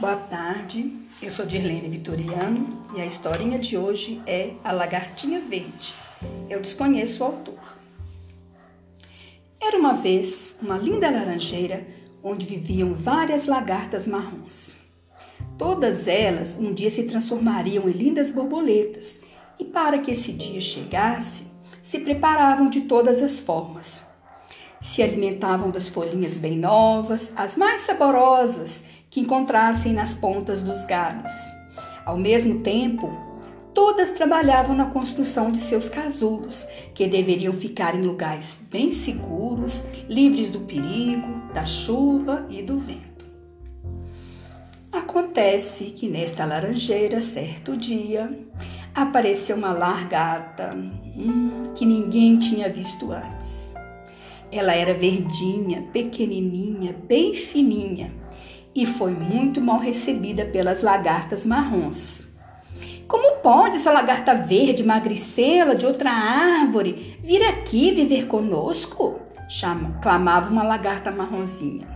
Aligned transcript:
Boa 0.00 0.16
tarde, 0.16 0.96
eu 1.20 1.30
sou 1.30 1.44
Dirlene 1.44 1.86
Vitoriano 1.86 2.86
e 2.96 3.02
a 3.02 3.04
historinha 3.04 3.58
de 3.58 3.76
hoje 3.76 4.22
é 4.26 4.52
A 4.64 4.72
Lagartinha 4.72 5.40
Verde. 5.40 5.92
Eu 6.48 6.58
desconheço 6.58 7.22
o 7.22 7.26
autor. 7.26 7.78
Era 9.60 9.76
uma 9.76 9.92
vez 9.92 10.56
uma 10.62 10.78
linda 10.78 11.10
laranjeira 11.10 11.86
onde 12.22 12.46
viviam 12.46 12.94
várias 12.94 13.44
lagartas 13.44 14.06
marrons. 14.06 14.80
Todas 15.58 16.08
elas 16.08 16.56
um 16.58 16.72
dia 16.72 16.88
se 16.90 17.02
transformariam 17.02 17.86
em 17.86 17.92
lindas 17.92 18.30
borboletas 18.30 19.20
e, 19.58 19.66
para 19.66 19.98
que 19.98 20.12
esse 20.12 20.32
dia 20.32 20.62
chegasse, 20.62 21.44
se 21.82 21.98
preparavam 21.98 22.70
de 22.70 22.80
todas 22.82 23.20
as 23.20 23.38
formas. 23.38 24.02
Se 24.80 25.02
alimentavam 25.02 25.70
das 25.70 25.90
folhinhas 25.90 26.38
bem 26.38 26.56
novas, 26.56 27.30
as 27.36 27.54
mais 27.54 27.82
saborosas 27.82 28.82
que 29.10 29.20
encontrassem 29.20 29.92
nas 29.92 30.14
pontas 30.14 30.62
dos 30.62 30.86
galhos. 30.86 31.32
Ao 32.06 32.16
mesmo 32.16 32.60
tempo, 32.60 33.12
todas 33.74 34.10
trabalhavam 34.10 34.74
na 34.74 34.86
construção 34.86 35.50
de 35.50 35.58
seus 35.58 35.88
casulos, 35.88 36.64
que 36.94 37.06
deveriam 37.08 37.52
ficar 37.52 37.94
em 37.96 38.02
lugares 38.02 38.58
bem 38.70 38.92
seguros, 38.92 39.82
livres 40.08 40.50
do 40.50 40.60
perigo, 40.60 41.28
da 41.52 41.66
chuva 41.66 42.46
e 42.48 42.62
do 42.62 42.78
vento. 42.78 43.10
Acontece 44.92 45.86
que 45.86 46.08
nesta 46.08 46.44
laranjeira, 46.44 47.20
certo 47.20 47.76
dia, 47.76 48.30
apareceu 48.94 49.56
uma 49.56 49.72
largata 49.72 50.70
hum, 50.74 51.64
que 51.74 51.84
ninguém 51.84 52.38
tinha 52.38 52.68
visto 52.68 53.10
antes. 53.12 53.74
Ela 54.52 54.74
era 54.74 54.92
verdinha, 54.92 55.82
pequenininha, 55.92 56.92
bem 57.06 57.32
fininha 57.32 58.19
e 58.74 58.86
foi 58.86 59.12
muito 59.12 59.60
mal 59.60 59.78
recebida 59.78 60.44
pelas 60.44 60.82
lagartas 60.82 61.44
marrons. 61.44 62.28
Como 63.06 63.38
pode 63.38 63.76
essa 63.76 63.90
lagarta 63.90 64.34
verde, 64.34 64.84
magricela 64.84 65.74
de 65.74 65.84
outra 65.84 66.10
árvore, 66.10 67.18
vir 67.24 67.42
aqui 67.42 67.90
viver 67.90 68.26
conosco? 68.26 69.18
Chama, 69.48 69.98
clamava 70.00 70.50
uma 70.50 70.62
lagarta 70.62 71.10
marronzinha. 71.10 71.88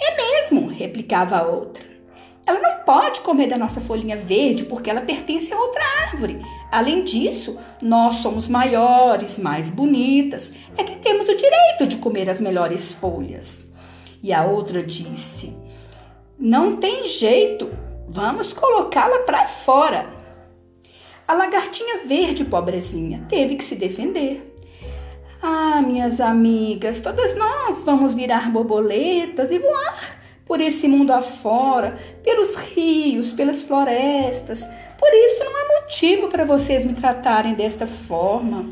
É 0.00 0.16
mesmo, 0.16 0.66
replicava 0.66 1.36
a 1.36 1.42
outra. 1.42 1.84
Ela 2.46 2.58
não 2.58 2.84
pode 2.84 3.20
comer 3.20 3.48
da 3.48 3.58
nossa 3.58 3.80
folhinha 3.80 4.16
verde 4.16 4.64
porque 4.64 4.90
ela 4.90 5.02
pertence 5.02 5.52
a 5.52 5.58
outra 5.58 5.82
árvore. 6.02 6.40
Além 6.70 7.04
disso, 7.04 7.58
nós 7.80 8.14
somos 8.14 8.48
maiores, 8.48 9.38
mais 9.38 9.68
bonitas, 9.68 10.52
é 10.76 10.82
que 10.82 10.96
temos 10.96 11.28
o 11.28 11.36
direito 11.36 11.86
de 11.86 11.96
comer 11.96 12.30
as 12.30 12.40
melhores 12.40 12.94
folhas. 12.94 13.70
E 14.22 14.32
a 14.32 14.44
outra 14.44 14.82
disse: 14.82 15.56
Não 16.38 16.76
tem 16.76 17.08
jeito, 17.08 17.68
vamos 18.08 18.52
colocá-la 18.52 19.20
para 19.20 19.46
fora. 19.46 20.06
A 21.26 21.34
lagartinha 21.34 22.04
verde, 22.06 22.44
pobrezinha, 22.44 23.26
teve 23.28 23.56
que 23.56 23.64
se 23.64 23.74
defender. 23.74 24.48
Ah, 25.42 25.82
minhas 25.82 26.20
amigas, 26.20 27.00
todas 27.00 27.34
nós 27.34 27.82
vamos 27.82 28.14
virar 28.14 28.52
borboletas 28.52 29.50
e 29.50 29.58
voar 29.58 30.20
por 30.44 30.60
esse 30.60 30.86
mundo 30.86 31.12
afora, 31.12 31.98
pelos 32.22 32.54
rios, 32.54 33.32
pelas 33.32 33.62
florestas. 33.62 34.64
Por 34.98 35.08
isso 35.12 35.42
não 35.42 35.56
há 35.56 35.80
motivo 35.80 36.28
para 36.28 36.44
vocês 36.44 36.84
me 36.84 36.94
tratarem 36.94 37.54
desta 37.54 37.86
forma. 37.86 38.70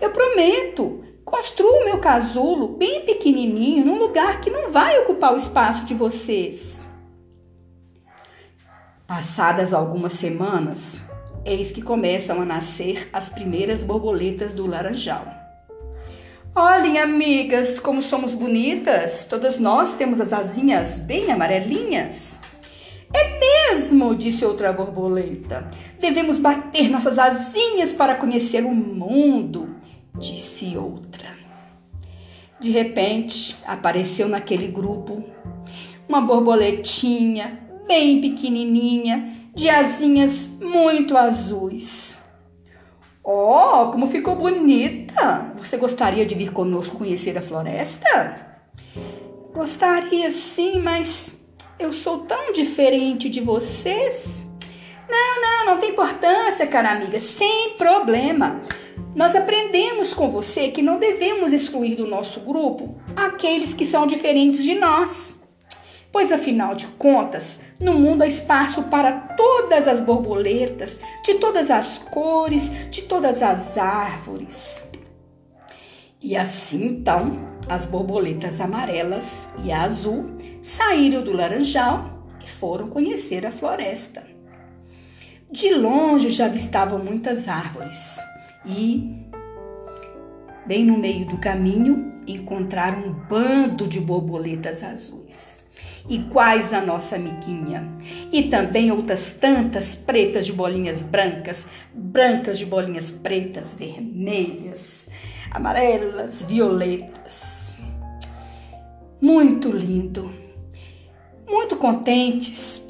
Eu 0.00 0.10
prometo 0.10 1.05
Construo 1.26 1.84
meu 1.84 1.98
casulo 1.98 2.68
bem 2.68 3.04
pequenininho 3.04 3.84
num 3.84 3.98
lugar 3.98 4.40
que 4.40 4.48
não 4.48 4.70
vai 4.70 4.96
ocupar 5.00 5.34
o 5.34 5.36
espaço 5.36 5.84
de 5.84 5.92
vocês. 5.92 6.88
Passadas 9.08 9.74
algumas 9.74 10.12
semanas, 10.12 11.04
eis 11.44 11.72
que 11.72 11.82
começam 11.82 12.40
a 12.40 12.44
nascer 12.44 13.10
as 13.12 13.28
primeiras 13.28 13.82
borboletas 13.82 14.54
do 14.54 14.68
laranjal. 14.68 15.26
Olhem, 16.54 17.00
amigas, 17.00 17.80
como 17.80 18.00
somos 18.00 18.32
bonitas! 18.32 19.26
Todas 19.28 19.58
nós 19.58 19.94
temos 19.94 20.20
as 20.20 20.32
asinhas 20.32 21.00
bem 21.00 21.32
amarelinhas. 21.32 22.38
É 23.12 23.72
mesmo, 23.72 24.14
disse 24.14 24.44
outra 24.44 24.72
borboleta. 24.72 25.68
Devemos 25.98 26.38
bater 26.38 26.88
nossas 26.88 27.18
asinhas 27.18 27.92
para 27.92 28.14
conhecer 28.14 28.64
o 28.64 28.72
mundo 28.72 29.75
disse 30.18 30.76
outra. 30.76 31.36
De 32.58 32.70
repente, 32.70 33.56
apareceu 33.66 34.28
naquele 34.28 34.66
grupo 34.68 35.22
uma 36.08 36.20
borboletinha 36.20 37.60
bem 37.86 38.20
pequenininha, 38.20 39.34
de 39.54 39.68
asinhas 39.68 40.48
muito 40.60 41.16
azuis. 41.16 42.22
Oh, 43.24 43.90
como 43.90 44.06
ficou 44.06 44.36
bonita! 44.36 45.52
Você 45.56 45.76
gostaria 45.76 46.24
de 46.24 46.34
vir 46.34 46.52
conosco 46.52 46.98
conhecer 46.98 47.36
a 47.36 47.42
floresta? 47.42 48.60
Gostaria 49.52 50.30
sim, 50.30 50.80
mas 50.80 51.36
eu 51.78 51.92
sou 51.92 52.18
tão 52.20 52.52
diferente 52.52 53.28
de 53.28 53.40
vocês. 53.40 54.46
Não, 55.08 55.40
não, 55.40 55.66
não 55.66 55.80
tem 55.80 55.90
importância, 55.90 56.66
cara 56.66 56.92
amiga, 56.92 57.18
sem 57.18 57.74
problema. 57.78 58.60
Nós 59.16 59.34
aprendemos 59.34 60.12
com 60.12 60.28
você 60.28 60.68
que 60.68 60.82
não 60.82 60.98
devemos 60.98 61.50
excluir 61.50 61.96
do 61.96 62.06
nosso 62.06 62.40
grupo 62.40 62.96
aqueles 63.16 63.72
que 63.72 63.86
são 63.86 64.06
diferentes 64.06 64.62
de 64.62 64.74
nós. 64.74 65.34
Pois 66.12 66.30
afinal 66.30 66.74
de 66.74 66.86
contas, 66.86 67.58
no 67.80 67.94
mundo 67.94 68.22
há 68.22 68.26
espaço 68.26 68.82
para 68.84 69.12
todas 69.12 69.88
as 69.88 70.02
borboletas, 70.02 71.00
de 71.24 71.34
todas 71.34 71.70
as 71.70 71.96
cores, 71.96 72.70
de 72.90 73.02
todas 73.02 73.42
as 73.42 73.78
árvores. 73.78 74.84
E 76.20 76.36
assim 76.36 76.84
então, 76.84 77.38
as 77.68 77.86
borboletas 77.86 78.60
amarelas 78.60 79.48
e 79.64 79.72
azul 79.72 80.26
saíram 80.60 81.22
do 81.22 81.32
laranjal 81.32 82.22
e 82.44 82.50
foram 82.50 82.88
conhecer 82.88 83.46
a 83.46 83.50
floresta. 83.50 84.26
De 85.50 85.72
longe 85.74 86.30
já 86.30 86.46
avistavam 86.46 86.98
muitas 86.98 87.48
árvores 87.48 88.18
e, 88.66 89.26
bem 90.66 90.84
no 90.84 90.98
meio 90.98 91.26
do 91.26 91.38
caminho, 91.38 92.14
encontraram 92.26 93.08
um 93.08 93.12
bando 93.12 93.86
de 93.86 94.00
borboletas 94.00 94.82
azuis. 94.82 95.64
Iguais 96.08 96.72
à 96.72 96.80
nossa 96.80 97.16
amiguinha. 97.16 97.88
E 98.32 98.44
também 98.44 98.90
outras 98.90 99.32
tantas 99.32 99.94
pretas 99.94 100.46
de 100.46 100.52
bolinhas 100.52 101.02
brancas, 101.02 101.66
brancas 101.92 102.58
de 102.58 102.66
bolinhas 102.66 103.10
pretas, 103.10 103.74
vermelhas, 103.74 105.08
amarelas, 105.50 106.42
violetas. 106.42 107.78
Muito 109.20 109.70
lindo. 109.70 110.32
Muito 111.48 111.76
contentes. 111.76 112.84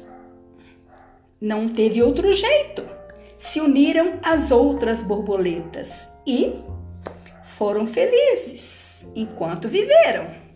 Não 1.39 1.67
teve 1.67 2.01
outro 2.01 2.31
jeito 2.33 2.96
se 3.37 3.59
uniram 3.59 4.19
às 4.23 4.51
outras 4.51 5.03
borboletas 5.03 6.09
e 6.25 6.59
foram 7.43 7.85
felizes 7.85 9.07
enquanto 9.15 9.67
viveram. 9.67 10.46